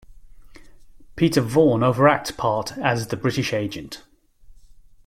Peter 1.15 1.41
Vaughan 1.41 1.81
overacts 1.81 2.35
part 2.35 2.75
as 2.79 3.09
the 3.09 3.15
British 3.15 3.53
agent. 3.53 4.01